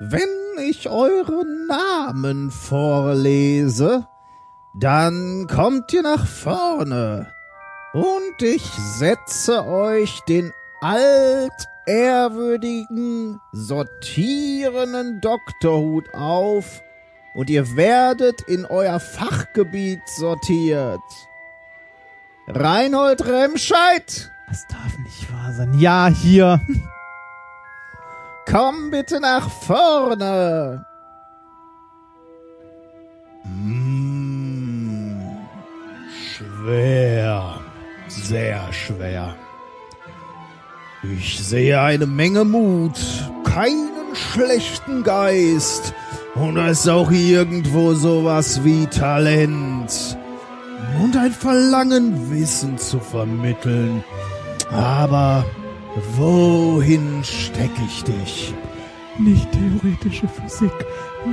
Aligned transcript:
wenn 0.00 0.28
ich 0.60 0.88
eure 0.88 1.44
Namen 1.68 2.50
vorlese, 2.50 4.08
dann 4.74 5.46
kommt 5.48 5.92
ihr 5.92 6.02
nach 6.02 6.26
vorne 6.26 7.32
und 7.92 8.42
ich 8.42 8.62
setze 8.62 9.64
euch 9.66 10.20
den 10.28 10.52
altehrwürdigen, 10.80 13.40
sortierenden 13.52 15.20
Doktorhut 15.20 16.14
auf 16.14 16.82
und 17.34 17.50
ihr 17.50 17.76
werdet 17.76 18.40
in 18.42 18.64
euer 18.66 19.00
Fachgebiet 19.00 20.00
sortiert. 20.16 21.00
Reinhold 22.46 23.26
Remscheid, 23.26 24.30
Das 24.48 24.64
darf 24.68 24.96
nicht 24.98 25.32
wahr 25.32 25.52
sein. 25.52 25.74
Ja, 25.78 26.06
hier. 26.08 26.60
Komm 28.50 28.90
bitte 28.90 29.20
nach 29.20 29.48
vorne. 29.48 30.84
Mm, 33.44 35.20
schwer, 36.26 37.60
sehr 38.08 38.72
schwer. 38.72 39.36
Ich 41.02 41.38
sehe 41.38 41.80
eine 41.80 42.06
Menge 42.06 42.44
Mut, 42.44 42.98
keinen 43.44 44.14
schlechten 44.14 45.04
Geist 45.04 45.94
und 46.34 46.56
da 46.56 46.68
ist 46.68 46.88
auch 46.88 47.10
irgendwo 47.10 47.94
sowas 47.94 48.64
wie 48.64 48.86
Talent 48.86 50.18
und 51.00 51.16
ein 51.16 51.32
Verlangen, 51.32 52.30
Wissen 52.30 52.78
zu 52.78 52.98
vermitteln. 52.98 54.02
Aber 54.70 55.44
wohin 56.16 57.22
steck 57.22 57.70
ich 57.86 58.04
dich? 58.04 58.54
Nicht 59.18 59.48
theoretische 59.52 60.28
Physik. 60.28 60.72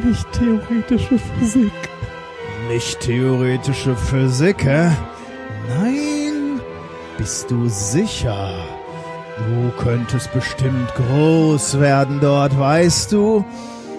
Nicht 0.04 0.32
theoretische 0.32 1.20
Physik. 1.20 1.72
Nicht 2.70 3.00
theoretische 3.00 3.96
Physik, 3.96 4.66
hä? 4.66 4.92
Nein, 5.70 6.60
bist 7.18 7.52
du 7.52 7.68
sicher? 7.68 8.54
Du 9.38 9.84
könntest 9.84 10.34
bestimmt 10.34 10.94
groß 10.96 11.80
werden 11.80 12.20
dort, 12.22 12.58
weißt 12.58 13.12
du? 13.12 13.46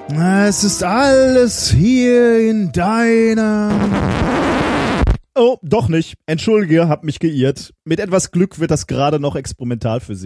Es 0.09 0.65
ist 0.65 0.83
alles 0.83 1.71
hier 1.71 2.49
in 2.49 2.73
deiner... 2.73 3.71
Oh, 5.39 5.59
doch 5.63 5.89
nicht. 5.89 6.15
Entschuldige, 6.25 6.89
hab 6.89 7.05
mich 7.05 7.19
geirrt. 7.19 7.75
Mit 7.85 8.01
etwas 8.01 8.31
Glück 8.31 8.59
wird 8.59 8.71
das 8.71 8.87
gerade 8.87 9.21
noch 9.21 9.37
Experimentalphysik. 9.37 10.25